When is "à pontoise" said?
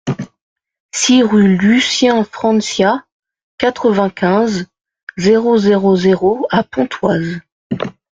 6.49-7.39